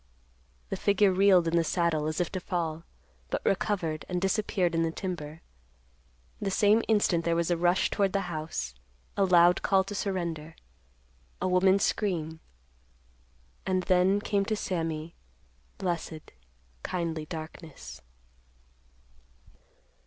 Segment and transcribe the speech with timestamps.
[0.69, 2.85] _The figure reeled in the saddle, as if to fall,
[3.29, 5.43] but recovered, and disappeared in the timber.
[6.41, 11.83] The same instant there was a rush toward the house—a loud call to surrender—a woman's
[11.83, 15.13] scream—and then, came to Sammy,
[15.77, 16.31] blessed,
[16.81, 18.01] kindly darkness.